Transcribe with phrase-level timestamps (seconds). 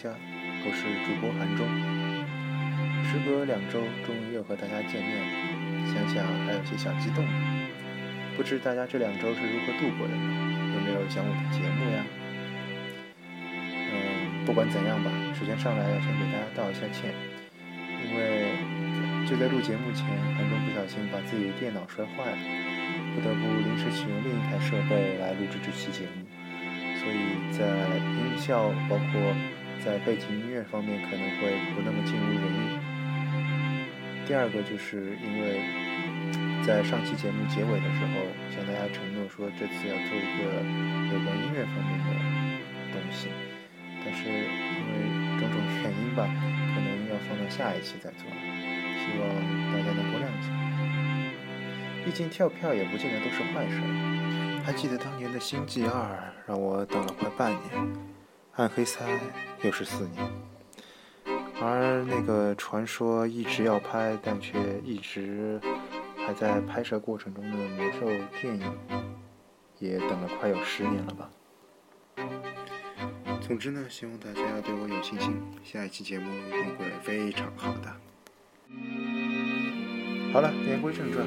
[0.00, 0.08] 家，
[0.64, 1.68] 我是主播韩中。
[3.04, 5.28] 时隔两周，终于又和大家见面了，
[5.92, 7.20] 想想还有些小激动。
[8.32, 10.24] 不知大家这两周是如何度过的呢？
[10.72, 12.00] 有没有想我的节目呀？
[13.92, 17.12] 嗯，不管怎样吧，首先上来要先给大家道一下歉，
[18.00, 18.56] 因为
[19.28, 22.40] 就在录节目前，韩中不小心把自己的电脑摔坏了，
[23.12, 26.24] 不得不临时启用另一台设备来录制这期节目。
[26.96, 29.20] 所以在音效包括
[29.84, 32.78] 在背景音乐方面可能会不那么尽如人意。
[34.26, 35.60] 第二个就是因为
[36.62, 38.22] 在上期节目结尾的时候
[38.54, 40.62] 向大家承诺说这次要做一个
[41.10, 42.08] 有关音乐方面的
[42.92, 43.28] 东西，
[44.04, 46.30] 但是因为种种原因吧，
[46.74, 49.26] 可能要放到下一期再做，希望
[49.72, 50.46] 大家能够谅解。
[52.04, 53.82] 毕竟跳票也不见得都是坏事。
[54.64, 55.90] 还记得当年的《星际二》
[56.48, 57.62] 让我等了快半年，
[58.56, 59.08] 《暗黑三》
[59.62, 60.30] 又是四年，
[61.62, 65.60] 而那个传说一直要拍但却一直
[66.26, 68.06] 还在拍摄过程中的魔兽
[68.40, 68.72] 电影，
[69.78, 71.30] 也等了快有十年了吧。
[73.40, 77.96] 总之呢，希望大家对我有信心，下一期节目一定会非常好的。
[80.32, 81.26] 好了，言归正传，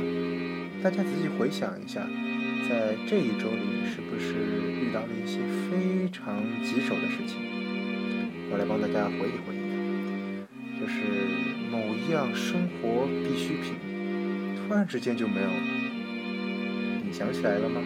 [0.83, 2.05] 大家仔细回想一下。
[2.67, 4.33] 在这一周里，是不是
[4.79, 7.37] 遇到了一些非常棘手的事情？
[8.49, 11.01] 我来帮大家回忆回忆，就是
[11.69, 13.75] 某一样生活必需品，
[14.55, 15.53] 突然之间就没有了。
[17.03, 17.81] 你想起来了吗？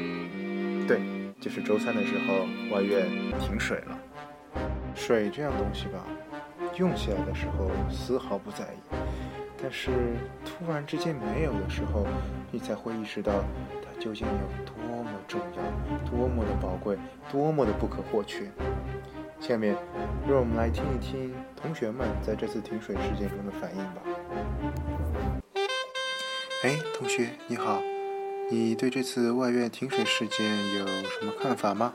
[0.88, 1.00] 对，
[1.40, 3.08] 就是周三的时候，外院
[3.40, 4.00] 停水了。
[4.94, 6.06] 水这样东西吧，
[6.78, 8.96] 用起来的时候丝毫不在意，
[9.62, 9.90] 但是
[10.46, 12.06] 突然之间没有的时候，
[12.52, 13.44] 你才会意识到。
[14.00, 16.98] 究竟有多么重要，多么的宝贵，
[17.32, 18.50] 多么的不可或缺？
[19.40, 19.76] 下面，
[20.28, 24.02] 让我们来听一听同学们在这次停水事件中的反应吧。
[26.64, 27.82] 哎，同学你好，
[28.50, 30.46] 你对这次外院停水事件
[30.80, 31.94] 有什么看法吗？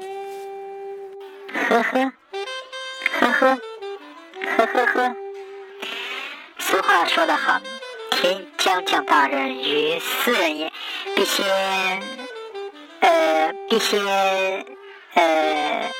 [1.68, 2.12] 呵呵，
[3.20, 3.58] 呵呵，
[4.56, 5.16] 呵呵呵。
[6.58, 7.60] 俗话说得好，
[8.12, 10.72] 听将将大任于斯人也。
[11.22, 11.44] 一些，
[12.98, 13.96] 呃，一些，
[15.14, 15.22] 呃，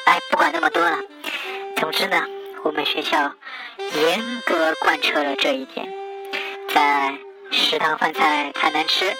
[0.05, 0.99] 哎，不管那么多了。
[1.77, 2.27] 总之呢，
[2.65, 3.33] 我们学校
[3.79, 5.89] 严格贯彻了这一点。
[6.75, 7.17] 在
[7.53, 9.15] 食堂饭菜太难吃，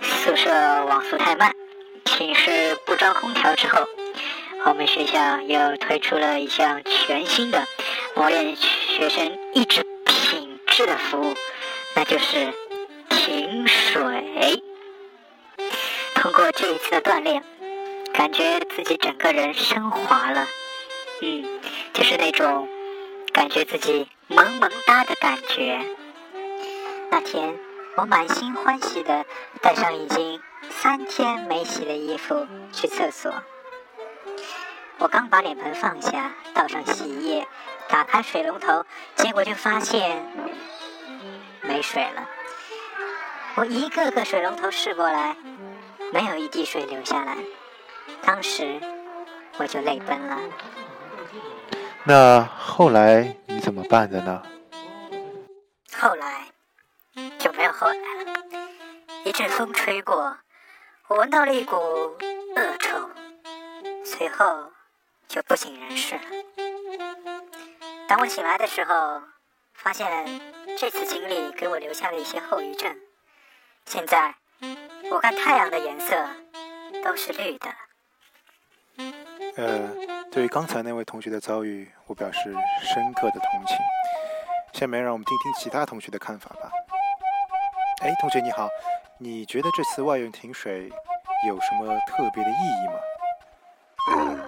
[0.00, 0.50] 宿舍
[0.86, 1.52] 网速太慢，
[2.06, 3.86] 寝室不装空调之后，
[4.64, 7.66] 我们学校又推出了一项全新的
[8.14, 11.34] 磨练学生意志品质的服务，
[11.94, 12.54] 那就是
[13.10, 14.62] 停水。
[16.20, 17.42] 通过这一次的锻炼，
[18.12, 20.46] 感觉自己整个人升华了，
[21.22, 21.60] 嗯，
[21.94, 22.68] 就是那种
[23.32, 25.80] 感觉自己萌萌哒的感觉。
[27.10, 27.58] 那天，
[27.96, 29.24] 我满心欢喜的
[29.62, 30.38] 带上已经
[30.68, 33.32] 三天没洗的衣服去厕所。
[34.98, 37.48] 我刚把脸盆放下，倒上洗衣液，
[37.88, 38.84] 打开水龙头，
[39.16, 40.22] 结果就发现
[41.62, 42.28] 没水了。
[43.54, 45.34] 我一个个水龙头试过来。
[46.12, 47.36] 没有一滴水流下来，
[48.22, 48.80] 当时
[49.58, 50.38] 我就泪奔了。
[52.02, 54.42] 那后来你怎么办的呢？
[55.96, 56.48] 后来
[57.38, 58.32] 就没有后来了。
[59.24, 60.36] 一阵风吹过，
[61.06, 63.08] 我闻到了一股恶臭，
[64.04, 64.72] 随后
[65.28, 66.22] 就不省人事了。
[68.08, 69.22] 当我醒来的时候，
[69.74, 70.40] 发现
[70.76, 72.96] 这次经历给我留下了一些后遗症。
[73.86, 74.39] 现在。
[75.10, 76.28] 我看太阳的颜色
[77.02, 77.68] 都是绿的。
[79.56, 79.88] 呃，
[80.30, 83.76] 对于刚才那位同学的遭遇，我表示深刻的同情。
[84.72, 86.70] 下面让我们听听其他同学的看法吧。
[88.02, 88.68] 哎，同学你好，
[89.18, 90.90] 你觉得这次外院停水
[91.46, 92.94] 有什么特别的意义吗？
[94.12, 94.40] 嗯，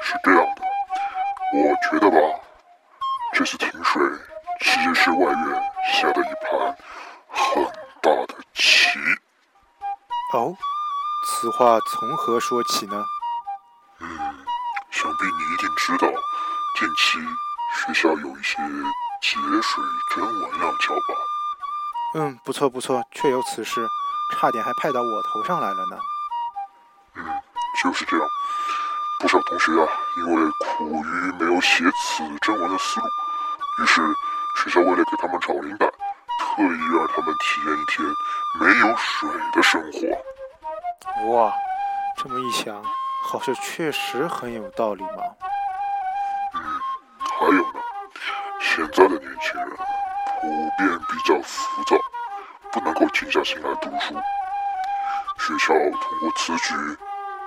[0.00, 0.62] 是这样的，
[1.52, 2.40] 我觉得吧，
[3.32, 4.02] 这次停水
[4.60, 5.62] 其实是外院
[5.92, 6.76] 下的一盘
[10.32, 10.56] 哦，
[11.24, 13.04] 此话从何说起呢？
[14.00, 14.08] 嗯，
[14.90, 16.08] 想必你一定知道，
[16.78, 17.18] 近期
[17.76, 18.56] 学校有一些
[19.22, 19.84] 节水
[20.14, 21.14] 征文要交吧？
[22.16, 23.86] 嗯，不错不错，确有此事，
[24.34, 25.96] 差点还派到我头上来了呢。
[27.14, 27.24] 嗯，
[27.82, 28.28] 就是这样。
[29.20, 29.88] 不少同学啊，
[30.18, 33.06] 因为苦于没有写此征文的思路，
[33.82, 34.02] 于是
[34.62, 35.90] 学校为了给他们找灵感。
[36.56, 38.08] 特意让他们体验一天
[38.58, 41.30] 没有水的生活。
[41.30, 41.52] 哇，
[42.16, 42.82] 这么一想，
[43.24, 45.22] 好像确实很有道理嘛。
[46.54, 46.60] 嗯，
[47.38, 47.80] 还有呢，
[48.58, 49.68] 现在的年轻人
[50.40, 50.48] 普
[50.78, 51.96] 遍比较浮躁，
[52.72, 54.14] 不能够静下心来读书。
[55.38, 56.74] 学校通过此举，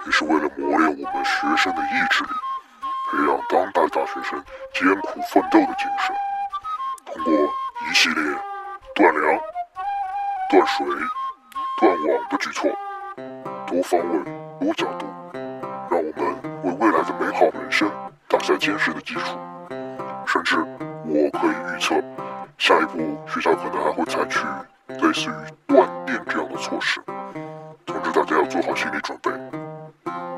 [0.06, 2.29] 也是为了磨练我们学生的意志力，
[3.09, 6.15] 培养当代大学生艰苦奋斗的精神。
[7.07, 8.23] 通过一系列
[8.99, 9.39] 断粮、
[10.49, 10.85] 断水、
[11.79, 12.69] 断网的举措，
[13.65, 14.19] 多方位、
[14.59, 15.05] 多角度，
[15.89, 16.35] 让我们
[16.65, 17.89] 为未来的美好人生
[18.27, 19.39] 打下坚实的基础。
[20.25, 20.57] 甚至，
[21.05, 21.95] 我可以预测，
[22.57, 24.45] 下一步学校可能还会采取
[25.01, 27.01] 类似于断电这样的措施。
[27.85, 29.31] 通知大家要做好心理准备，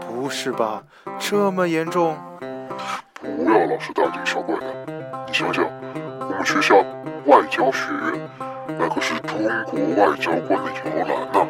[0.07, 0.83] 不是吧？
[1.17, 2.15] 这么严重？
[3.19, 5.25] 不要老是大惊小怪的。
[5.25, 5.65] 你想想，
[5.95, 6.75] 我们学校
[7.25, 8.29] 外交学院，
[8.67, 11.47] 那可是中国外交官的摇篮呐、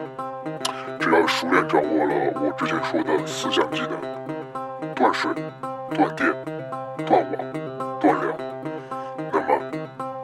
[1.00, 5.32] 只要熟练掌握了我之前说的四项技能：断水、
[5.96, 6.34] 断电、
[7.06, 7.32] 断网、
[8.00, 8.34] 断粮，
[9.32, 9.62] 那么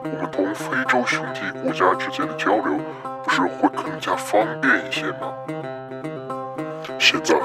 [0.02, 2.78] 我们同非洲兄弟国家之间的交流，
[3.24, 5.32] 不是会更加方便一些吗？
[6.98, 7.36] 现在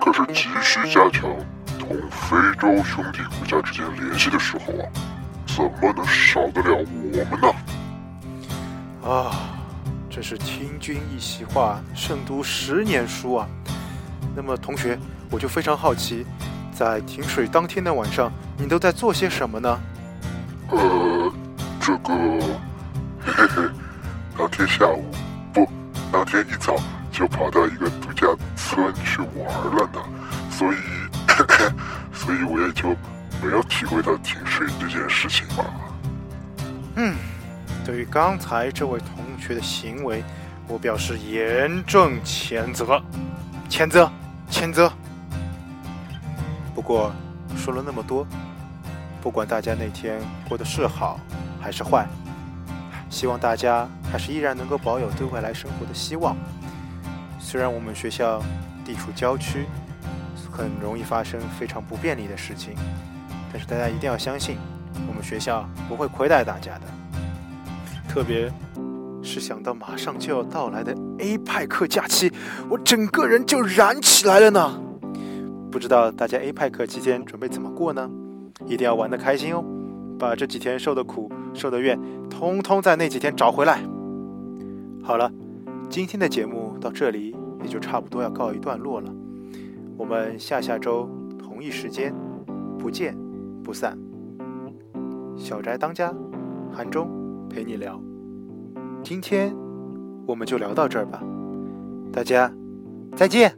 [0.00, 1.30] 可是急需加强
[1.78, 4.88] 同非洲兄弟国家之间联系的时候啊，
[5.46, 7.48] 怎么能少得了我们呢？
[9.04, 9.30] 啊，
[10.08, 13.46] 真是听君一席话，胜读十年书啊！
[14.34, 14.98] 那么，同学，
[15.30, 16.24] 我就非常好奇，
[16.72, 19.78] 在停水当天的晚上，你都在做些什么呢？
[20.70, 21.30] 呃，
[21.78, 22.14] 这个，
[23.20, 23.62] 嘿嘿，
[24.38, 25.04] 当天下午
[25.52, 25.68] 不，
[26.10, 26.74] 当天一早
[27.12, 30.00] 就跑到一个度假村去玩了呢，
[30.50, 30.76] 所以，
[32.14, 32.88] 所以我也就
[33.42, 35.62] 没有体会到停水这件事情吧。
[36.96, 37.14] 嗯，
[37.84, 40.24] 对于刚才这位同学的行为，
[40.66, 43.02] 我表示严正谴责，
[43.68, 44.10] 谴责，
[44.50, 44.90] 谴责。
[46.74, 47.12] 不过
[47.56, 48.26] 说了那么多，
[49.20, 51.20] 不管大家那天过得是好
[51.60, 52.06] 还是坏，
[53.10, 56.34] 希望大家还是依然能够保有对未来生活的希望。
[57.38, 58.42] 虽然我们学校
[58.82, 59.66] 地处郊区，
[60.50, 62.74] 很容易发生非常不便利的事情，
[63.52, 64.56] 但是大家一定要相信，
[65.06, 66.82] 我们学校不会亏待大家的。
[68.14, 68.48] 特别
[69.24, 72.32] 是想到马上就要到来的 A 派克假期，
[72.70, 74.80] 我整个人就燃起来了呢。
[75.68, 78.08] 不知道大家 A 派克期间准备怎么过呢？
[78.66, 79.64] 一定要玩得开心哦，
[80.16, 81.98] 把这几天受的苦、受的怨，
[82.30, 83.80] 通通在那几天找回来。
[85.02, 85.28] 好了，
[85.90, 87.34] 今天的节目到这里
[87.64, 89.12] 也就差不多要告一段落了。
[89.96, 92.14] 我们下下周同一时间
[92.78, 93.16] 不见
[93.64, 93.98] 不散。
[95.36, 96.14] 小宅当家，
[96.72, 97.10] 韩中
[97.54, 98.00] 陪你聊。
[99.04, 99.54] 今天
[100.26, 101.22] 我们就聊到这儿吧，
[102.12, 102.52] 大家
[103.14, 103.56] 再见。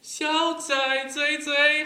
[0.00, 0.74] 小仔
[1.08, 1.77] 最最